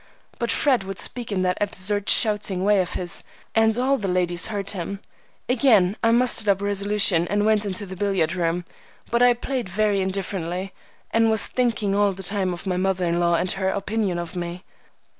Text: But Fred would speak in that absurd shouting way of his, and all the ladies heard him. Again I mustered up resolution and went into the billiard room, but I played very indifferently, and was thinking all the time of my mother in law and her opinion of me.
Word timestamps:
But 0.39 0.49
Fred 0.51 0.83
would 0.85 0.97
speak 0.97 1.31
in 1.31 1.43
that 1.43 1.59
absurd 1.61 2.09
shouting 2.09 2.63
way 2.63 2.81
of 2.81 2.93
his, 2.93 3.23
and 3.53 3.77
all 3.77 3.99
the 3.99 4.07
ladies 4.07 4.47
heard 4.47 4.71
him. 4.71 4.99
Again 5.47 5.95
I 6.01 6.09
mustered 6.11 6.49
up 6.49 6.59
resolution 6.59 7.27
and 7.27 7.45
went 7.45 7.67
into 7.67 7.85
the 7.85 7.95
billiard 7.95 8.33
room, 8.33 8.65
but 9.11 9.21
I 9.21 9.35
played 9.35 9.69
very 9.69 10.01
indifferently, 10.01 10.73
and 11.11 11.29
was 11.29 11.45
thinking 11.45 11.93
all 11.93 12.13
the 12.13 12.23
time 12.23 12.51
of 12.51 12.65
my 12.65 12.77
mother 12.77 13.05
in 13.05 13.19
law 13.19 13.35
and 13.35 13.51
her 13.51 13.69
opinion 13.69 14.17
of 14.17 14.35
me. 14.35 14.63